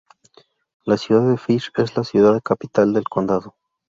[0.83, 3.53] La ciudad de Fish es la ciudad capital del condado.